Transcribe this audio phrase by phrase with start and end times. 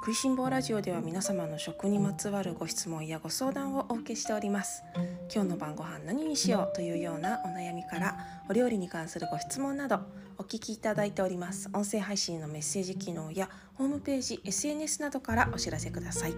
[0.00, 4.82] 食いしん坊ラジオでは皆様の食にまつわるご質問やご相談をお受けしております。
[5.30, 8.16] 今日の晩ご飯何にしようというようなお悩みから
[8.48, 10.00] お料理に関するご質問など
[10.38, 11.68] お聞きいただいております。
[11.74, 16.34] 音声配信のメッセージ機能やホームページ SNS などからお知らせください。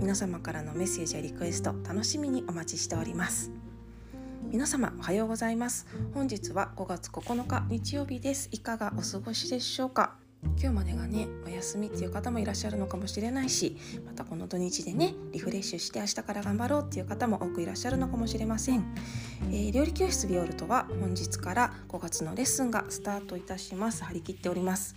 [0.00, 3.52] 皆様からのメッセージやリクエスト楽しみにお待ちしております。
[4.50, 5.86] 皆様おはようございます。
[6.14, 8.48] 本日は5月9日日曜日です。
[8.50, 10.16] いかがお過ごしでしょうか？
[10.42, 18.94] 今日までがねお休みっていう方もいらっしゃるのかもしれないしまたこの土日でねリフレッシュして明日から頑張ろうっていう方も多くいらっしゃるのかもしれません、
[19.50, 24.04] えー、料理教室ビオルトは本日から5月のレッスンがスタートいたします。
[24.04, 24.96] 張り切っております。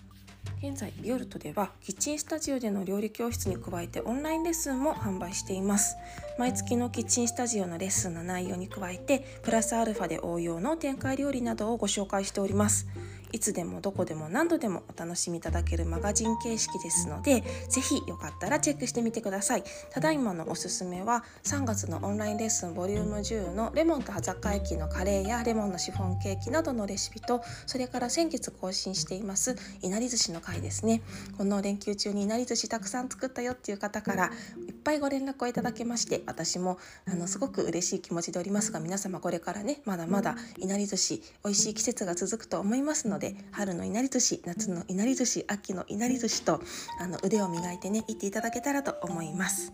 [0.63, 5.95] 現在ビオルトではキッチンスタジオでの料理教室に加えてオンラインレッスンも販売しています。
[6.37, 12.87] 毎月のキッチンスタジオのレッスンの内容に加えてプラスアルファで応用の展開料理などをご紹介しております。
[13.31, 19.63] いつでもどこでも何度でもお楽しみいただけるマガジン形式ですので是非よかったらチェックしてみてください。
[19.91, 31.01] ただいまのおすすめは3月のオンラインレッスンボリューム10のレモンと葉坂駅のカレーやレモンのシフォンケーキなどのレシピとそれから先月更新していますいなり寿司の回ですね。
[31.37, 34.31] この連休中にいなり寿司たくさん作ったよっていう方から
[34.67, 46.61] いっぱいご連絡をいただけまして私もあのすごく嬉しい気持ちでおりますが皆様これからねまだまだいなり寿司美味しい季節が続くと思いますのでで春のいなり寿司夏のいなり寿司秋のいなり寿司と
[46.99, 49.71] あの腕を磨いてね行っていただけたらと思います。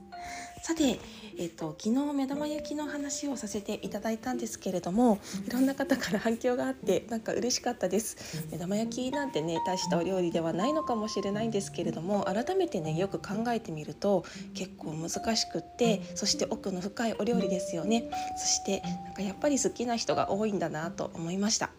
[0.64, 1.00] さて、
[1.38, 8.44] えーと、昨日目玉焼きの話をさせていただいたんですけれどもいろんな方から反響があってなんか嬉しかったです。
[8.52, 18.10] 目玉焼きなんてね大したお料理ではないのかもしれないんですけれども改めてねよく考えてみると結構難しくってそして奥の深いお料理ですよね。
[18.38, 21.70] そしてなんかやっぱり好きな人が多いんだなと思いました。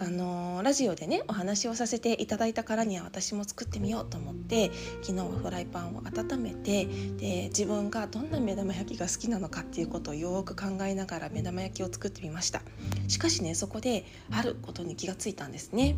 [0.00, 4.70] あのラジオでねお話をさせていただいたからには私も作ってみようと思って
[5.02, 12.62] 昨日はフライパンを温めてで自分がどんな目玉焼きが好きなのかっていうことをよく考えながら目玉焼きを作ってみました。
[13.08, 15.96] しかしねそこであることに気がついたんですね。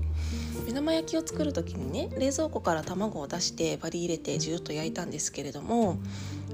[0.67, 5.99] 目玉焼きを作る時にね冷蔵庫から卵を出してバリ入れてジューッと焼いたんですけれども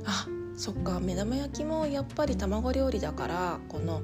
[0.05, 0.27] あ
[0.57, 4.03] そっか目玉焼きもやっぱり卵料理だからこの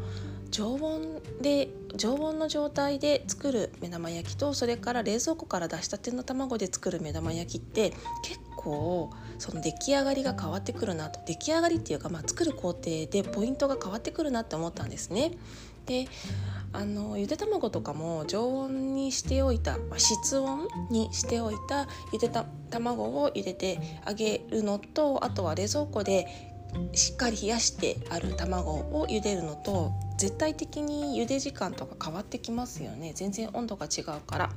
[0.50, 7.90] 常温で常温の状態で作る目玉焼きとそれから冷蔵庫から出したての卵で作る目玉焼きって
[8.22, 15.32] 結構その出来上がりが変わってくるなと出来上がりっていうか、まあ、作る工程でポイントが変わってくるなって思ったんですね。
[15.86, 16.06] で
[16.74, 26.26] あのゆで卵とかも常温にしておいた、まあ、室温にしておいたゆでた卵を入れてあげるのとあとは冷蔵庫で
[26.92, 33.12] しっかり冷やしてある卵を茹でるのと絶対的に茹で時間とか変わってきますよね。
[33.14, 34.50] 全然温度が違うから。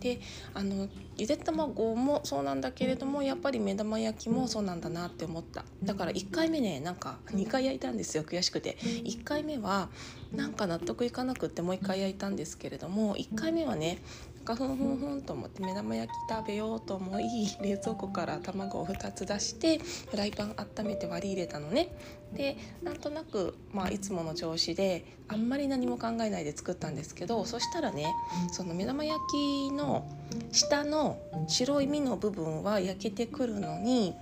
[0.00, 0.20] で
[0.52, 5.64] あのゆで卵もそうなんだけれどもやっぱり目玉焼きもそうなんだなって思った。
[5.82, 8.76] だから1回目ねなんか2回焼いたんですよ悔しくて。
[8.80, 9.88] 1回目は
[10.32, 14.02] なんか納得いかなくってもう1回焼いたんですけれども1回目はね
[14.44, 17.24] かふんふんふんと思って目玉焼き食べようと思い
[17.60, 19.78] 冷蔵庫から卵を2つ出して
[20.10, 21.88] フライパン温めて割り入れたのね。
[22.32, 28.12] でなんとなく、まあ、いつもの調子であんまり何も考えないで作ったんですけどそしたらね
[28.52, 30.04] その目玉焼きの
[30.50, 34.14] 下の白い身の部分は焼けてくるのに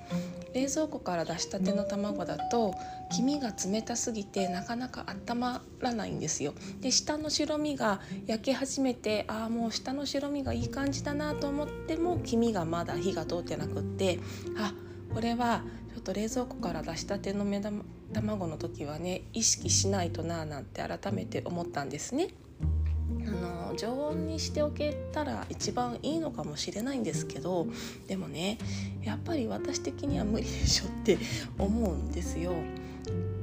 [0.54, 2.74] 冷蔵庫から出したての卵だと
[3.12, 6.54] 黄身が冷たすぎてなかなか温まらないんですよ。
[6.80, 14.18] で下の白身が焼け始めてああもう下の白身がいい感じだなと思っても黄身がまだ火が通ってなくって
[14.56, 14.72] あ
[15.12, 15.62] これは
[15.94, 22.28] ちょっと冷蔵庫から出したての目玉卵の時はね意識しないとななんて改めて思ったんですね。
[23.26, 23.30] あ
[23.70, 27.66] の常温にしておけたら一番いいのかもしれないんですけど
[28.08, 28.58] でもね
[29.02, 31.18] やっぱり私的には無理でしょって
[31.58, 32.54] 思うんですよ。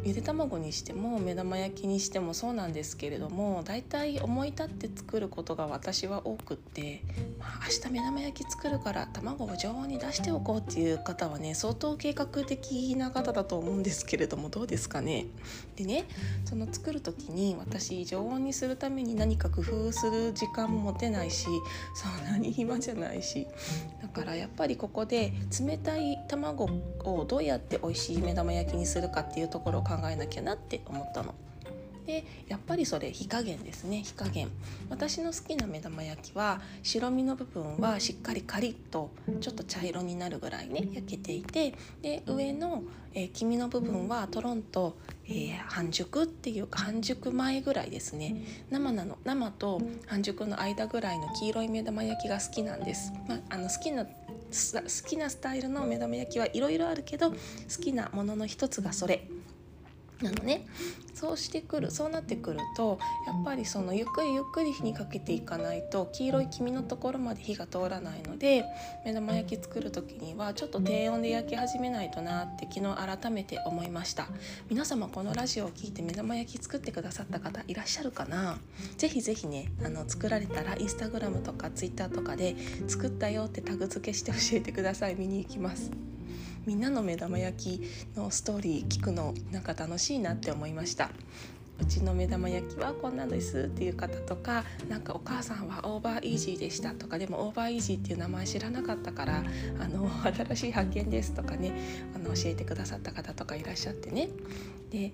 [0.03, 7.03] ゆで卵にしても目玉焼きにしてもそうなんですけれどもだいたい思い立って作ることが私は多くって、
[7.37, 15.25] まあ、明日目玉焼き作るから卵を常温に出しておこうっていう方はね相当計画的な方だと思うんですけれどもどうですかね。
[15.75, 16.05] でね
[16.45, 21.47] その作る時に私常温にするために何か工夫する時間も持てないし
[21.93, 23.47] そんなに暇じゃないし
[24.01, 26.69] だからやっぱりここで冷たい卵
[27.03, 31.33] をどうやって美味しい目玉焼きにするかっていうところを考えなきゃなって思ったの。
[32.09, 34.01] でやっぱりそれ火加減ですね。
[34.03, 34.49] 火加減。
[34.89, 42.83] 私の好きな目玉焼きは白身の部分はしっかりカリッとちょっと茶色になるぐらいね焼けていてで上の、
[43.13, 44.97] えー、黄身の部分はとろんと、
[45.27, 48.43] えー、半熟っていうか半熟前ぐらいですね。
[48.71, 57.37] 生なの生と半熟の間ぐらいの黄色い目玉焼きが好きなんです、まあ、あの好きな好きなスタイルの目玉焼きはいろいろあるけど好
[57.79, 59.27] きなものの一つがそれ。
[60.21, 60.65] なのね。
[61.13, 68.63] そうしてくるそうなってくるとやっぱりそのゆっくりゆっくり火にかけていかないと黄色い黄身のところまで火が通らないので
[69.03, 74.27] 目玉焼き作る時にはちょっと低温で焼き始めないとなって昨日改めて思いました。
[74.69, 78.57] 皆様このラジオを聞いて目玉焼き作ってくださった方いらっしゃるかな？
[78.97, 82.55] ぜひぜひねあの作られたらインスタグラムとかツイッターとかで
[82.87, 85.15] 作ったよってタグ付けして教えてください。
[85.15, 85.91] 見に行きます。
[86.65, 91.09] みんなの目玉焼きのストーリー聞くのなんか楽しいなって思いました。
[91.81, 99.43] うちの目玉焼きはこんなのですっていう方とかなんかお母さんはオーバーイージーでしたとかでもオーバーイージーっていう名前知らなかったから
[99.79, 101.71] あの新しい発見ですとかね
[102.13, 104.29] あの教えてくださった方とかいらっしゃってね。
[104.91, 105.13] で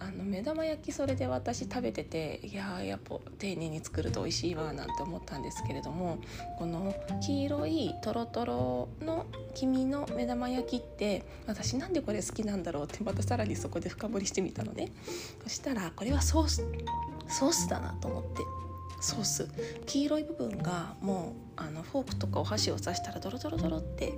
[0.00, 6.18] あの目玉焼きそれで私食べてていややっぱ丁寧に作ると美味しいわなんて思ったんですけれども
[6.58, 14.92] この黄色いとろとろの黄身の目玉焼きって私なんでこれ好きなんだろうってまたさらにそこで深掘りしてみたのね。
[15.42, 16.64] そしたらこれはソース
[17.28, 18.42] ソースだなと思って
[19.00, 19.48] ソース。
[19.86, 24.12] 黄色い部分がもうあのフォークとかお箸を刺したらドロドロドロって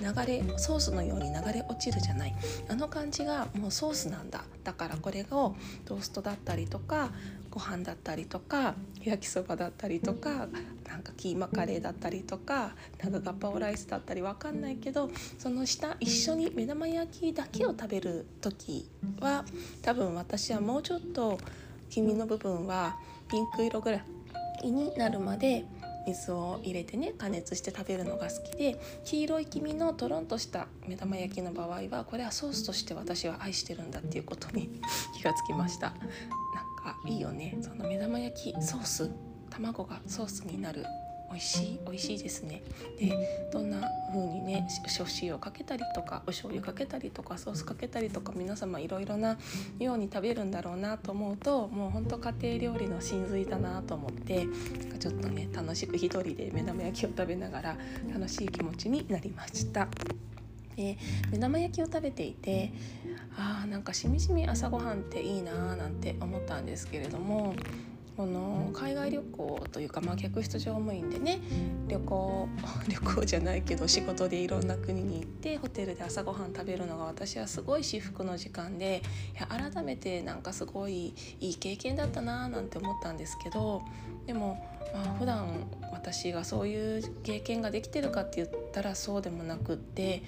[0.00, 2.34] 流れソースのように流れ落ちるじゃない。
[2.68, 4.44] あの感じがもうソースなんだ。
[4.64, 5.54] だからこれを
[5.84, 7.10] トーストだったりとか
[7.50, 10.48] ご飯だったりとか焼きそばだったりとか
[10.88, 18.88] なんかキーマカレーだったりとかなんかガパオライスだったりわかんないけどその下一緒に目玉焼きだけを食べる時
[19.20, 19.44] は
[19.82, 21.38] 多分私はもうちょっと
[21.90, 22.96] 黄身の部分は
[23.30, 23.98] ピンク色ぐら
[24.62, 25.66] いになるまで
[26.06, 34.80] 水を入れてね加熱して食べるのが好きで黄色い黄身のとろんとした目玉焼きの場合はこれはソースとして私は愛してるんだっていうことに
[35.14, 35.90] 気がつきました。
[35.90, 37.56] なんかいいよね。
[37.60, 39.10] その目玉焼きソース
[39.50, 40.84] 卵がソースになる
[41.32, 42.62] 美味しい美味しいですね
[42.98, 43.80] でどんな
[44.12, 44.68] 風にね
[45.00, 49.38] お塩かけたりとかお醤油かけたりとかソースかけたりとか皆様いろいろな
[49.78, 54.46] ように食べるんだろうなと思うともうほんと家庭料理の真髄だなと思って
[54.98, 57.76] ちょっとね楽しく一人で目玉焼きを食べながら
[58.12, 59.88] 楽しい気持ちになりました。
[60.76, 60.96] で
[61.30, 62.72] 目玉焼きを食べていて
[63.36, 67.54] あーなんかしみじみ朝ごはんっていいなーなんて思ったんですけれども
[68.16, 71.40] この海外旅行というか、まあ、客室乗務員でね
[71.88, 72.48] 旅行
[72.88, 79.02] 旅行じゃないけど仕事でいろんな国に行ってホテルで朝ごはん食べるのが私はすごい至福の時間で
[79.34, 83.82] いや改めてなんかすごいいい経験だったなーなんて思ったんですけど
[84.26, 84.62] でも、
[84.92, 90.22] まあ、普段私がそういう経験ができてるかって言ったらそうでもなくって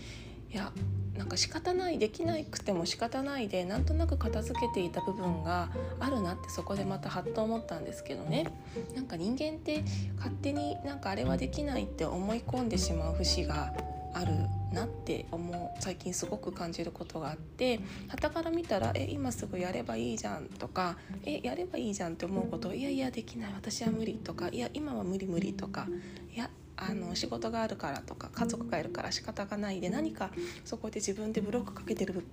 [0.55, 0.73] いや
[1.19, 5.69] なんか仕方ないできなくても仕方ないでなんとなく片付けていた部分が
[5.99, 8.47] あるなってそこでまたハッと思ったんですけどね。
[8.95, 9.85] なんか人間って
[10.17, 13.75] 勝手になんかあれはできないって思い込んでしまう節が
[14.13, 14.33] ある
[14.73, 25.89] なって思う最近すごく感じることがあって傍から見たら「え今すぐやればいいじゃん」とか「えやればいいじゃん」って思うことを「いやいやできない私は無理」とか「いや今は無理無理」とか
[26.33, 30.31] 「いやあの仕事があるからとか家族がいるから仕方がないで何か
[30.65, 32.25] そこで自分でブロックかけてる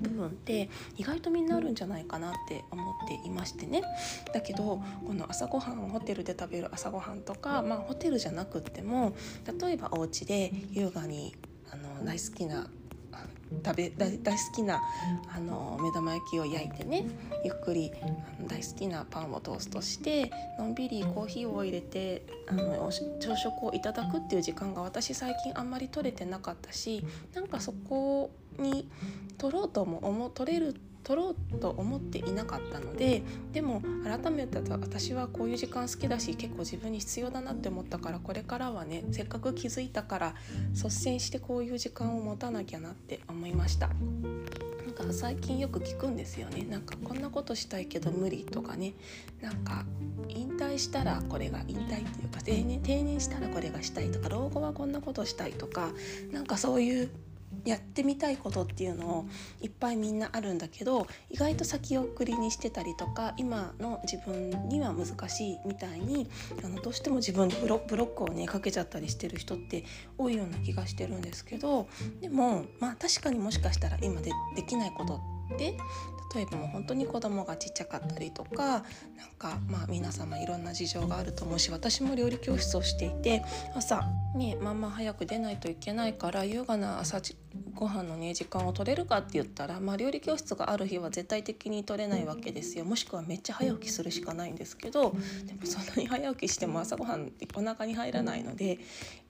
[0.00, 3.82] 部分って意外とみんなあるんじゃないかなって思っていましてね。
[4.32, 9.14] だけどこの朝ごはんホテルで食べる朝ごはんとか、まあ、ホテルじゃなくっても
[9.60, 11.34] 例えばお家で優雅に
[11.70, 12.68] あの大好きな
[13.64, 14.82] 食べ大好きな
[15.34, 17.04] あの目玉焼きを焼いてね
[17.44, 22.90] ゆっくりあの大好きなパンをトーストしてのんびりコーヒーを入れてあの
[23.20, 28.88] 朝食をいただくっていう時間が私最近あんまり取れてなかったしなんかそこに
[29.38, 30.74] 取ろうとも思取れる
[31.08, 33.22] 取ろうと思っていなかったので
[33.54, 40.34] でも改めて私はこういう時間好きだし結構自分に必要だなって思ったからこれからはねせっかく気づいたから
[40.74, 43.88] 率先してこういう時間を持たなきゃなって思いました。
[43.88, 48.94] なんか最近よく聞くんですよねなんかこんなことしたいけど無理とかね
[49.40, 49.84] なんか
[50.28, 55.90] 引退したらこれが引退っていうか定年定年したらこれがしたいとか老後はこんなことしたいとか
[56.32, 57.10] なんかそういう
[57.64, 59.26] やってみたいことっていうのを
[59.60, 66.28] いっぱいみんなあるんだけど意外と先送りにしてたりとか今の自分には難しいみたいに
[66.64, 69.84] あのどうしても自分でブロックをねかけちゃったりしてる人って
[70.16, 71.88] 多いような気がしてるんですけど
[72.20, 75.76] でもまあ確かにもしかしたら今でできないことってで
[76.34, 78.82] 例えばもう本当に子供がちっちゃかったりとかなん
[79.38, 83.42] かまあ皆様いろんな事情があると思うし私も料理教室をしていて
[83.74, 84.02] 朝
[84.36, 87.20] ねまあま早く出ないといけないから優雅な朝
[87.74, 92.84] ご飯のね時間を取れるかって言ったら、まあ、料理教室がある日は絶対的に取れないわけですよ。
[92.84, 95.12] もしくはめっちゃ早起きするしかないんですけど
[95.46, 98.78] でもそんなに早起きしても朝ごはんお腹に入らないのでやっ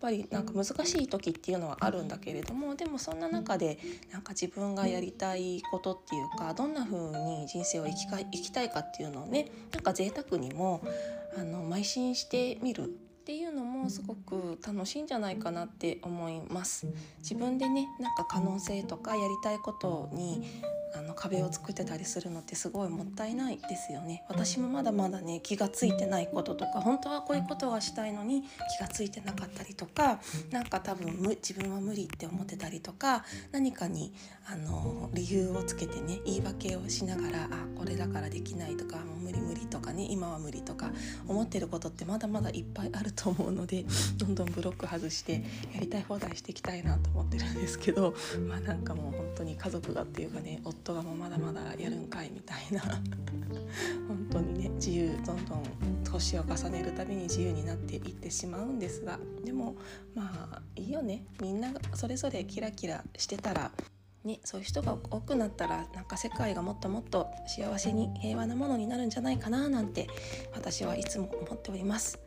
[0.00, 3.78] ぱりなんか難しい時っていうのはあるんだけれどもでもそんな中で
[4.12, 10.82] なんか自分がやりたいことっていうかどんな風に人生を生きか生きたいかっていうのをねなんか贅沢にも
[11.36, 12.96] あの邁進してみる
[13.28, 16.86] っていうのもすごく楽しいんじゃないかなって思います。
[17.18, 20.48] 自分でねなんか可能性とかやりたいことに
[20.94, 24.24] あの壁を作ってたりするのってすごいもったいないですよね。
[24.28, 28.42] 私もまだまだね気が付いてないこととか本当はこういうことがしたいのに
[28.76, 31.06] 気が付いてなかったりとかなんか多分
[31.42, 34.12] 自分は無理って思ってたりとか何かに
[34.50, 40.90] あの理由をつけてね言い訳をしながらあこれだからできないとかもう無理無理とかね今は無理とか
[41.26, 43.84] 思ってることってまだまだいっぱいあると思うので
[44.16, 48.14] どんどんブロック外してやりたい放題していきたいなと思ってるんですけど
[48.48, 52.82] まあなんかもう本当に家族がっていうかね夫がもうまだまだやるんかいみたいな。
[54.08, 55.62] 本当にね自由どんどん
[56.04, 59.18] 年を重ねるたびに自由になっていってしまうんですが。
[59.44, 59.76] でも
[60.14, 61.24] まあいいよね。
[61.40, 63.70] みんなそれぞれキラキラしてたら
[64.24, 70.08] ね、そういう人が多くなったらなんか世界がもっともっと幸せに平和なものになるんじゃないかななんて
[70.52, 72.18] 私はいつも思っております。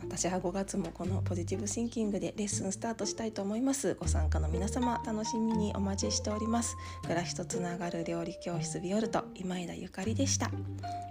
[0.00, 3.94] 私は5月もこのポジティブシンキングでレッスンスタートしたいと思います。
[3.94, 6.76] ご参加の皆様楽しみにお待ちしております。
[7.02, 10.50] 暮らしとつながる料理教室ビオルト今枝ゆかりでした。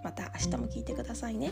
[0.04, 1.52] また明日も聞いてくださいね。